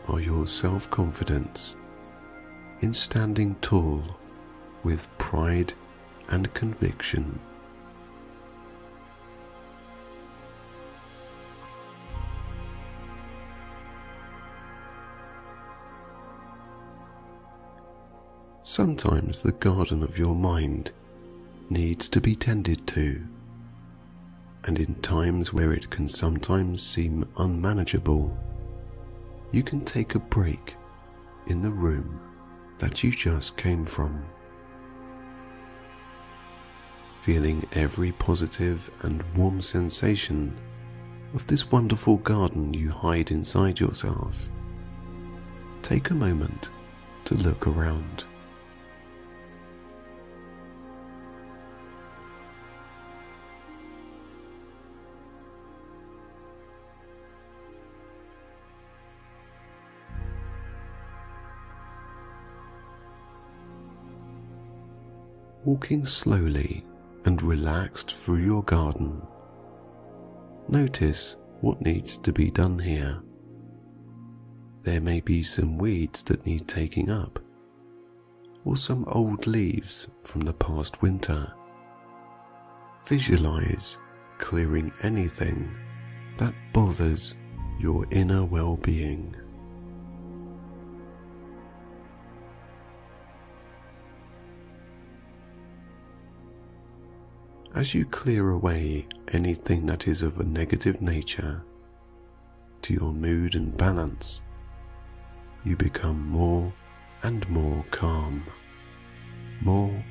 are 0.07 0.19
your 0.19 0.47
self 0.47 0.89
confidence 0.89 1.75
in 2.81 2.93
standing 2.93 3.55
tall 3.61 4.03
with 4.83 5.07
pride 5.17 5.73
and 6.29 6.53
conviction. 6.53 7.39
Sometimes 18.63 19.41
the 19.41 19.53
garden 19.53 20.03
of 20.03 20.19
your 20.19 20.35
mind 20.35 20.91
needs 21.69 22.07
to 22.09 22.21
be 22.21 22.35
tended 22.35 22.85
to, 22.87 23.21
and 24.63 24.79
in 24.79 24.95
times 24.95 25.53
where 25.53 25.73
it 25.73 25.89
can 25.89 26.07
sometimes 26.07 26.81
seem 26.81 27.27
unmanageable, 27.37 28.37
you 29.51 29.63
can 29.63 29.83
take 29.83 30.15
a 30.15 30.19
break 30.19 30.75
in 31.47 31.61
the 31.61 31.71
room 31.71 32.19
that 32.77 33.03
you 33.03 33.11
just 33.11 33.57
came 33.57 33.85
from. 33.85 34.23
Feeling 37.11 37.67
every 37.73 38.11
positive 38.13 38.89
and 39.01 39.23
warm 39.35 39.61
sensation 39.61 40.55
of 41.33 41.45
this 41.47 41.71
wonderful 41.71 42.17
garden 42.17 42.73
you 42.73 42.89
hide 42.89 43.31
inside 43.31 43.79
yourself, 43.79 44.49
take 45.81 46.09
a 46.09 46.15
moment 46.15 46.69
to 47.25 47.35
look 47.35 47.67
around. 47.67 48.23
Walking 65.67 66.05
slowly 66.05 66.81
and 67.25 67.43
relaxed 67.43 68.15
through 68.15 68.37
your 68.37 68.63
garden. 68.63 69.21
Notice 70.69 71.35
what 71.59 71.81
needs 71.81 72.15
to 72.15 72.31
be 72.31 72.49
done 72.49 72.79
here. 72.79 73.19
There 74.83 75.01
may 75.01 75.19
be 75.19 75.43
some 75.43 75.77
weeds 75.77 76.23
that 76.23 76.45
need 76.45 76.69
taking 76.69 77.09
up, 77.09 77.39
or 78.63 78.77
some 78.77 79.03
old 79.09 79.45
leaves 79.45 80.07
from 80.23 80.39
the 80.39 80.53
past 80.53 81.01
winter. 81.01 81.51
Visualize 83.05 83.97
clearing 84.37 84.93
anything 85.03 85.75
that 86.37 86.53
bothers 86.71 87.35
your 87.77 88.05
inner 88.09 88.45
well 88.45 88.77
being. 88.77 89.35
As 97.77 97.93
you 97.93 98.03
clear 98.05 98.49
away 98.49 99.05
anything 99.33 99.85
that 99.85 100.07
is 100.07 100.23
of 100.23 100.39
a 100.39 100.43
negative 100.43 100.99
nature 100.99 101.61
to 102.81 102.91
your 102.91 103.13
mood 103.13 103.53
and 103.53 103.77
balance, 103.77 104.41
you 105.63 105.75
become 105.75 106.27
more 106.27 106.73
and 107.21 107.47
more 107.49 107.85
calm, 107.91 108.43
more 109.61 110.03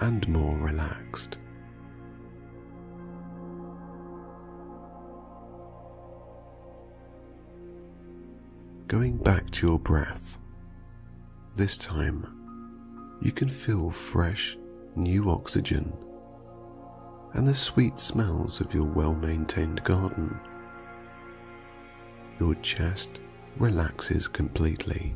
and 0.00 0.28
more 0.28 0.58
relaxed. 0.58 1.38
Going 8.88 9.16
back 9.16 9.48
to 9.52 9.68
your 9.68 9.78
breath, 9.78 10.36
this 11.54 11.78
time 11.78 13.16
you 13.22 13.32
can 13.32 13.48
feel 13.48 13.90
fresh, 13.90 14.58
new 14.94 15.30
oxygen 15.30 15.94
and 17.36 17.46
the 17.46 17.54
sweet 17.54 18.00
smells 18.00 18.62
of 18.62 18.72
your 18.72 18.86
well 18.86 19.14
maintained 19.14 19.84
garden. 19.84 20.40
Your 22.40 22.54
chest 22.56 23.20
relaxes 23.58 24.26
completely. 24.26 25.14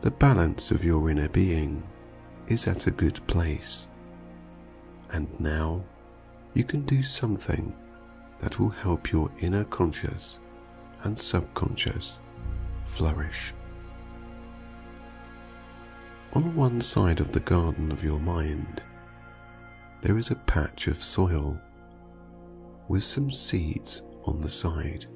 The 0.00 0.10
balance 0.10 0.70
of 0.70 0.82
your 0.82 1.10
inner 1.10 1.28
being 1.28 1.82
is 2.48 2.66
at 2.66 2.86
a 2.86 2.90
good 2.90 3.20
place, 3.26 3.88
and 5.12 5.28
now 5.38 5.84
you 6.54 6.64
can 6.64 6.86
do 6.86 7.02
something 7.02 7.76
that 8.40 8.58
will 8.58 8.70
help 8.70 9.12
your 9.12 9.30
inner 9.40 9.64
conscious 9.64 10.40
and 11.04 11.18
subconscious 11.18 12.18
flourish. 12.86 13.52
On 16.32 16.54
one 16.54 16.80
side 16.80 17.18
of 17.18 17.32
the 17.32 17.40
garden 17.40 17.90
of 17.90 18.04
your 18.04 18.20
mind, 18.20 18.80
there 20.00 20.16
is 20.16 20.30
a 20.30 20.36
patch 20.36 20.86
of 20.86 21.02
soil 21.02 21.60
with 22.86 23.02
some 23.02 23.32
seeds 23.32 24.02
on 24.24 24.40
the 24.40 24.48
side. 24.48 25.06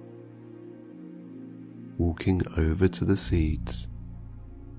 Walking 1.99 2.43
over 2.57 2.89
to 2.89 3.05
the 3.05 3.17
seeds, 3.17 3.87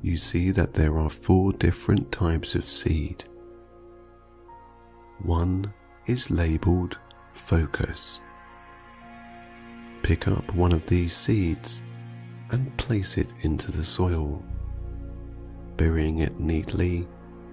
you 0.01 0.17
see 0.17 0.51
that 0.51 0.73
there 0.73 0.97
are 0.99 1.09
four 1.09 1.53
different 1.53 2.11
types 2.11 2.53
of 2.53 2.69
seed. 2.69 3.23
One 5.19 5.73
is 6.05 6.29
labeled 6.29 6.97
focus. 7.33 8.19
Pick 10.03 10.27
up 10.27 10.53
one 10.53 10.73
of 10.73 10.85
these 10.85 11.15
seeds 11.15 11.81
and 12.51 12.75
place 12.75 13.17
it 13.17 13.33
into 13.41 13.71
the 13.71 13.85
soil 13.85 14.43
burying 15.77 16.19
it 16.19 16.39
neatly 16.39 17.07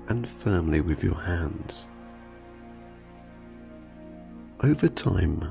and 0.09 0.29
firmly 0.29 0.81
with 0.81 1.03
your 1.03 1.21
hands. 1.21 1.89
Over 4.63 4.89
time, 4.89 5.45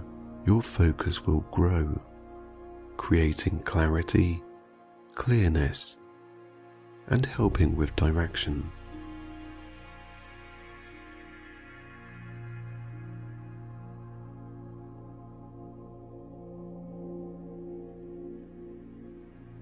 your 0.45 0.61
focus 0.61 1.25
will 1.25 1.41
grow, 1.51 1.99
creating 2.97 3.59
clarity, 3.59 4.41
clearness, 5.15 5.97
and 7.07 7.25
helping 7.25 7.75
with 7.75 7.95
direction. 7.95 8.71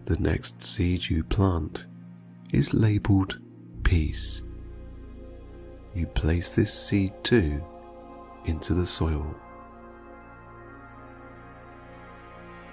The 0.06 0.18
next 0.18 0.64
seed 0.64 1.08
you 1.10 1.24
plant 1.24 1.86
is 2.52 2.74
labeled 2.74 3.40
peace. 3.84 4.42
You 5.94 6.08
place 6.08 6.56
this 6.56 6.74
seed 6.74 7.14
too 7.24 7.64
into 8.46 8.74
the 8.74 8.86
soil. 8.86 9.36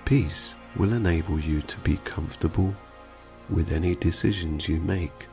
Peace 0.04 0.54
will 0.76 0.92
enable 0.92 1.38
you 1.38 1.62
to 1.62 1.76
be 1.78 1.96
comfortable 1.98 2.74
with 3.50 3.72
any 3.72 3.94
decisions 3.96 4.68
you 4.68 4.80
make 4.80 5.26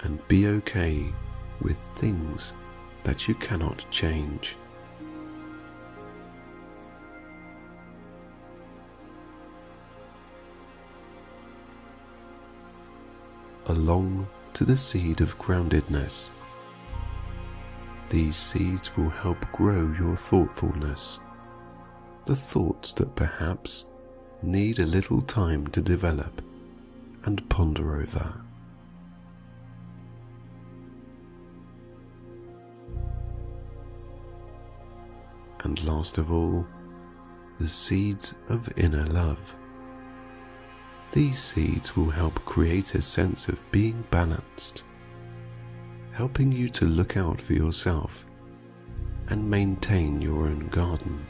and 0.00 0.26
be 0.28 0.46
okay 0.46 1.12
with 1.60 1.78
things 1.96 2.52
that 3.04 3.28
you 3.28 3.34
cannot 3.34 3.84
change. 3.90 4.56
Along 13.72 14.26
to 14.52 14.64
the 14.64 14.76
seed 14.76 15.22
of 15.22 15.38
groundedness. 15.38 16.30
These 18.10 18.36
seeds 18.36 18.94
will 18.96 19.08
help 19.08 19.50
grow 19.50 19.90
your 19.98 20.14
thoughtfulness, 20.14 21.20
the 22.26 22.36
thoughts 22.36 22.92
that 22.94 23.16
perhaps 23.16 23.86
need 24.42 24.78
a 24.78 24.84
little 24.84 25.22
time 25.22 25.66
to 25.68 25.80
develop 25.80 26.42
and 27.24 27.48
ponder 27.48 28.02
over. 28.02 28.34
And 35.60 35.82
last 35.84 36.18
of 36.18 36.30
all, 36.30 36.66
the 37.58 37.68
seeds 37.68 38.34
of 38.50 38.68
inner 38.76 39.06
love. 39.06 39.56
These 41.12 41.40
seeds 41.40 41.94
will 41.94 42.08
help 42.08 42.42
create 42.46 42.94
a 42.94 43.02
sense 43.02 43.46
of 43.46 43.70
being 43.70 44.02
balanced, 44.10 44.82
helping 46.12 46.50
you 46.50 46.70
to 46.70 46.86
look 46.86 47.18
out 47.18 47.38
for 47.38 47.52
yourself 47.52 48.24
and 49.28 49.50
maintain 49.50 50.22
your 50.22 50.46
own 50.46 50.68
garden. 50.68 51.26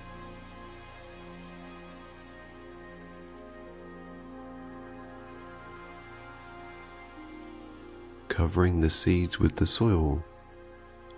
Covering 8.29 8.81
the 8.81 8.89
seeds 8.89 9.41
with 9.41 9.57
the 9.57 9.67
soil, 9.67 10.23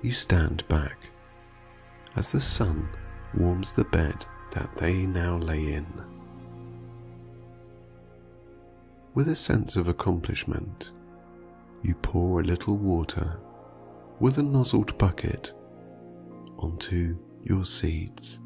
you 0.00 0.10
stand 0.10 0.66
back 0.68 1.10
as 2.16 2.32
the 2.32 2.40
sun 2.40 2.88
warms 3.34 3.74
the 3.74 3.84
bed 3.84 4.24
that 4.52 4.74
they 4.78 5.04
now 5.04 5.36
lay 5.36 5.74
in. 5.74 6.23
With 9.14 9.28
a 9.28 9.36
sense 9.36 9.76
of 9.76 9.86
accomplishment, 9.86 10.90
you 11.84 11.94
pour 11.94 12.40
a 12.40 12.44
little 12.44 12.76
water 12.76 13.38
with 14.18 14.38
a 14.38 14.42
nozzled 14.42 14.98
bucket 14.98 15.52
onto 16.58 17.16
your 17.44 17.64
seeds. 17.64 18.40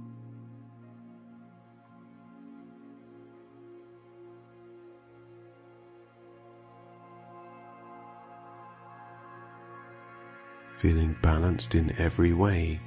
Feeling 10.76 11.16
balanced 11.22 11.74
in 11.74 11.96
every 11.98 12.35
way, 12.35 12.78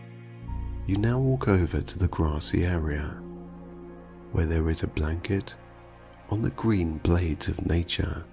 you 0.85 0.97
now 0.97 1.17
walk 1.17 1.47
over 1.47 1.81
to 1.81 1.97
the 1.97 2.07
grassy 2.09 2.63
area 2.63 3.17
where 4.33 4.45
there 4.45 4.69
is 4.69 4.83
a 4.83 4.87
blanket 4.87 5.55
on 6.31 6.41
the 6.41 6.49
green 6.51 6.97
blades 6.99 7.49
of 7.49 7.65
nature. 7.67 8.23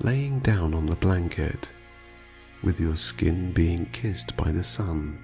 Laying 0.00 0.38
down 0.38 0.72
on 0.72 0.86
the 0.86 0.94
blanket, 0.94 1.68
with 2.62 2.78
your 2.78 2.96
skin 2.96 3.52
being 3.52 3.86
kissed 3.86 4.36
by 4.36 4.52
the 4.52 4.62
sun 4.62 5.18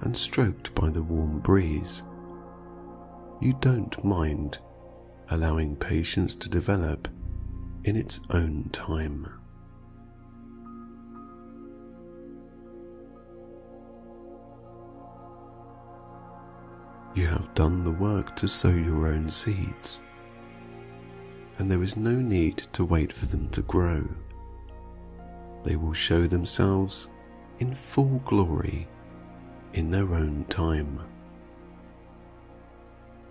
and 0.00 0.16
stroked 0.16 0.74
by 0.74 0.90
the 0.90 1.02
warm 1.02 1.38
breeze, 1.38 2.02
you 3.40 3.56
don't 3.60 4.04
mind 4.04 4.58
allowing 5.30 5.76
patience 5.76 6.34
to 6.34 6.48
develop 6.48 7.06
in 7.84 7.94
its 7.94 8.18
own 8.30 8.68
time. 8.72 9.37
You 17.14 17.26
have 17.26 17.54
done 17.54 17.84
the 17.84 17.90
work 17.90 18.36
to 18.36 18.46
sow 18.46 18.70
your 18.70 19.08
own 19.08 19.28
seeds, 19.30 20.00
and 21.58 21.70
there 21.70 21.82
is 21.82 21.96
no 21.96 22.14
need 22.14 22.58
to 22.74 22.84
wait 22.84 23.12
for 23.12 23.26
them 23.26 23.48
to 23.50 23.62
grow. 23.62 24.06
They 25.64 25.76
will 25.76 25.94
show 25.94 26.26
themselves 26.26 27.08
in 27.58 27.74
full 27.74 28.22
glory 28.24 28.86
in 29.72 29.90
their 29.90 30.14
own 30.14 30.44
time. 30.48 31.00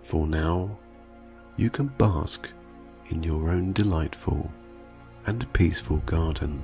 For 0.02 0.26
now, 0.26 0.78
you 1.56 1.70
can 1.70 1.88
bask 1.88 2.48
in 3.08 3.22
your 3.22 3.50
own 3.50 3.72
delightful 3.72 4.52
and 5.26 5.50
peaceful 5.52 5.98
garden. 5.98 6.62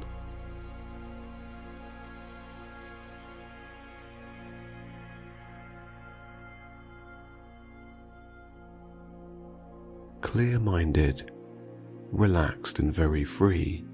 Clear 10.34 10.58
minded, 10.58 11.30
relaxed, 12.10 12.80
and 12.80 12.92
very 12.92 13.22
free, 13.22 13.84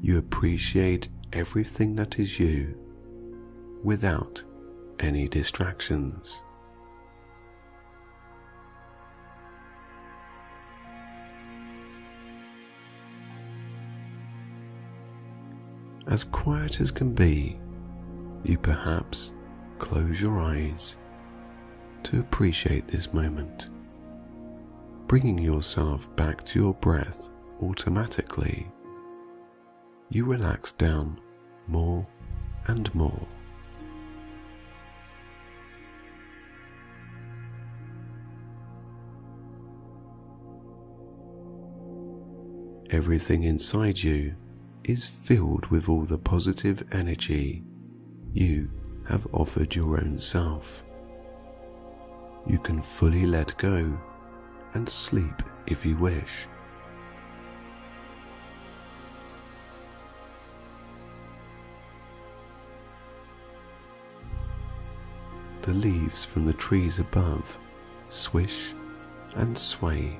you 0.00 0.16
appreciate 0.18 1.08
everything 1.32 1.96
that 1.96 2.20
is 2.20 2.38
you 2.38 2.78
without 3.82 4.40
any 5.00 5.26
distractions. 5.26 6.40
as 16.06 16.22
quiet 16.22 16.80
as 16.80 16.92
can 16.92 17.12
be, 17.14 17.58
you 18.44 18.56
perhaps 18.58 19.32
close 19.80 20.20
your 20.20 20.38
eyes 20.38 20.98
to 22.04 22.20
appreciate 22.20 22.86
this 22.86 23.12
moment, 23.12 23.71
bringing 25.12 25.36
yourself 25.36 26.08
back 26.16 26.42
to 26.42 26.58
your 26.58 26.72
breath 26.72 27.28
automatically. 27.60 28.66
You 30.08 30.24
relax 30.24 30.72
down 30.72 31.20
more 31.66 32.06
and 32.66 32.94
more. 32.94 33.28
Everything 42.88 43.42
inside 43.42 44.02
you 44.02 44.34
is 44.84 45.04
filled 45.04 45.66
with 45.66 45.90
all 45.90 46.06
the 46.06 46.16
positive 46.16 46.82
energy 46.90 47.62
you 48.32 48.70
have 49.06 49.26
offered 49.34 49.74
your 49.74 50.00
own 50.00 50.18
self. 50.18 50.82
You 52.46 52.58
can 52.58 52.80
fully 52.80 53.26
let 53.26 53.54
go 53.58 54.00
and 54.74 54.88
sleep 54.88 55.42
if 55.66 55.84
you 55.84 55.96
wish. 55.96 56.46
The 65.62 65.72
leaves 65.72 66.24
from 66.24 66.46
the 66.46 66.52
trees 66.52 66.98
above 66.98 67.58
swish 68.08 68.74
and 69.36 69.56
sway 69.56 70.18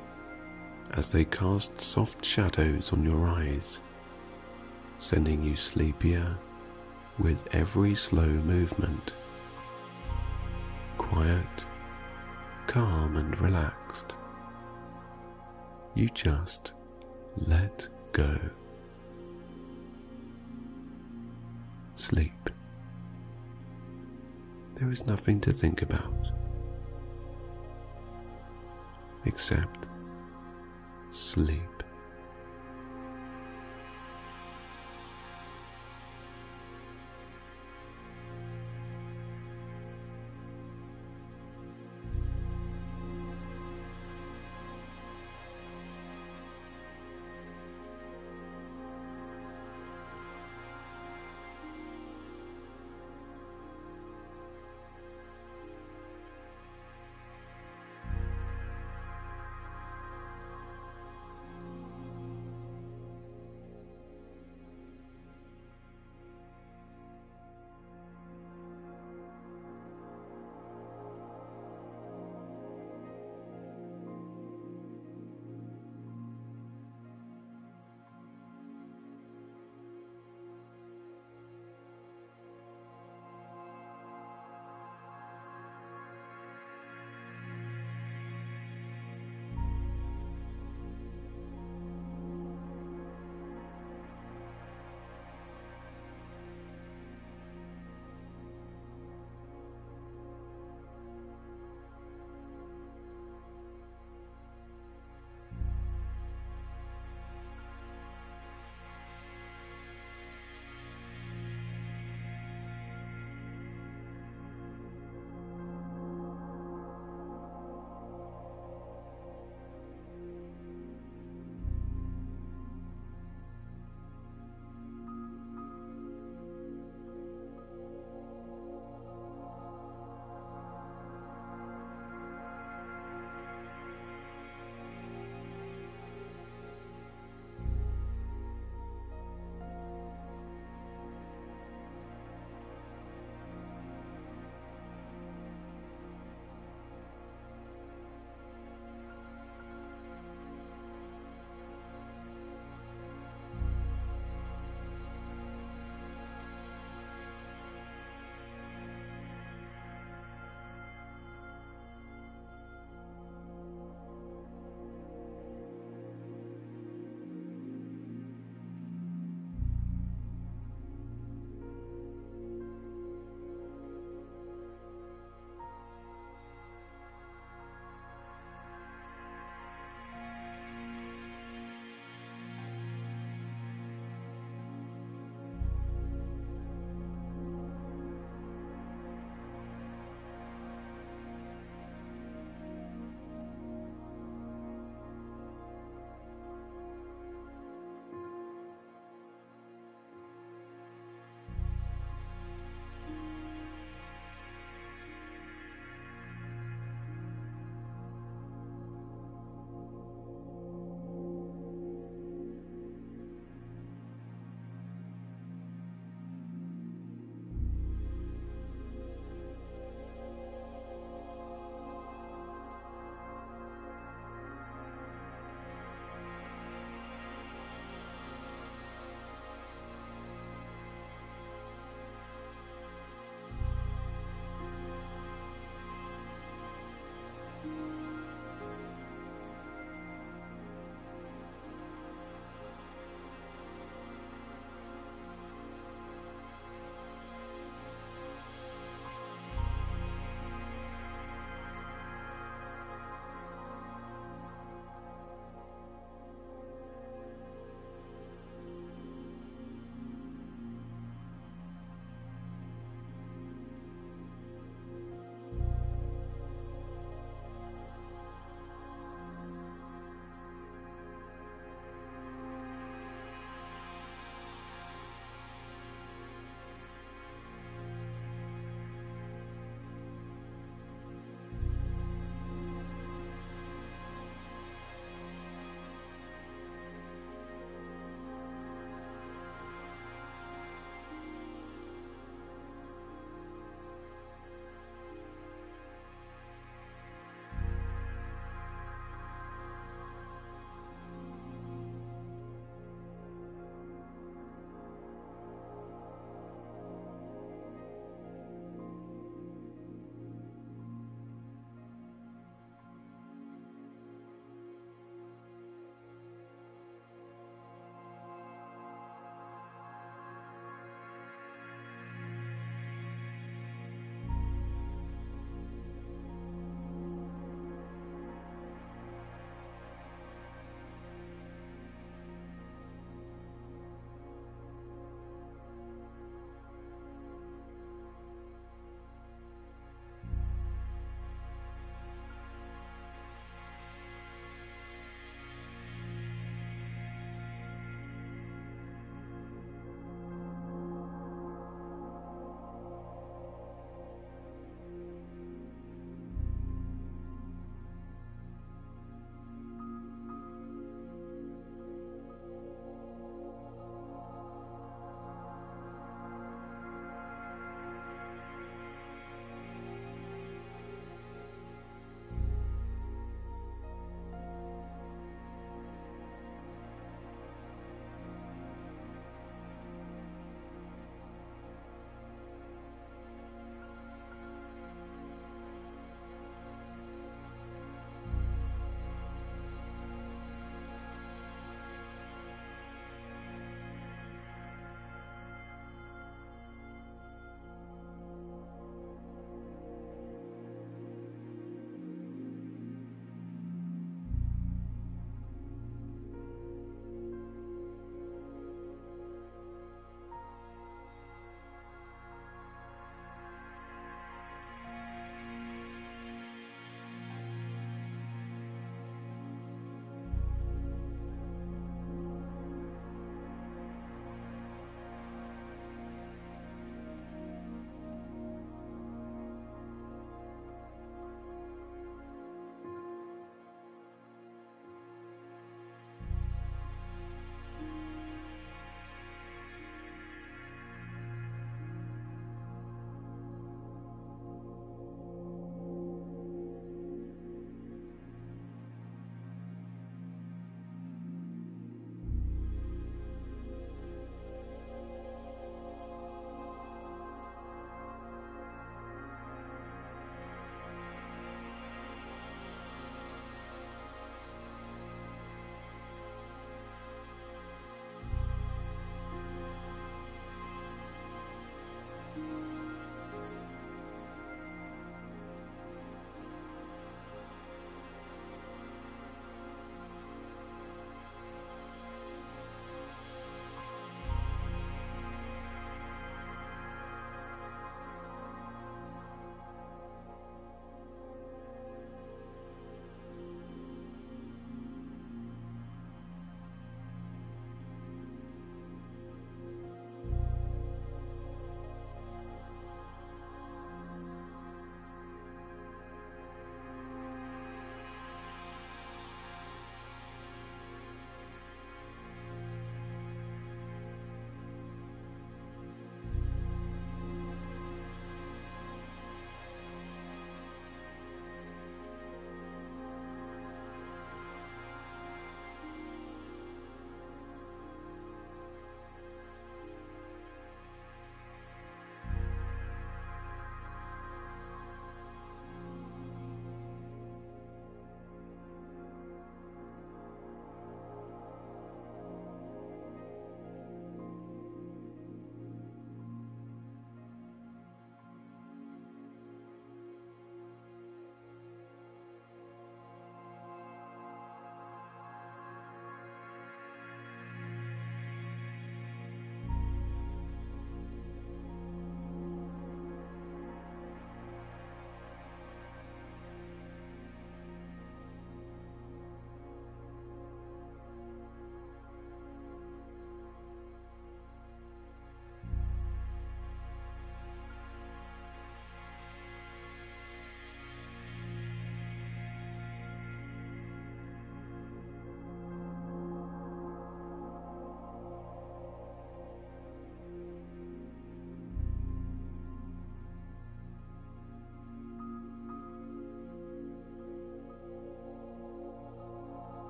as 0.93 1.09
they 1.09 1.25
cast 1.25 1.81
soft 1.81 2.25
shadows 2.25 2.93
on 2.93 3.05
your 3.05 3.27
eyes 3.27 3.81
sending 5.03 5.43
you 5.43 5.57
sleepier 5.57 6.39
with 7.19 7.49
every 7.51 7.93
slow 7.93 8.29
movement. 8.29 9.15
Quiet, 10.97 11.67
calm, 12.69 13.17
and 13.17 13.39
relaxed. 13.41 14.15
You 15.95 16.09
just 16.09 16.73
let 17.37 17.89
go. 18.13 18.39
Sleep. 21.97 22.51
There 24.77 24.91
is 24.91 25.07
nothing 25.07 25.41
to 25.43 25.53
think 25.53 25.83
about 25.83 26.31
except 29.25 29.87
sleep. 31.11 31.72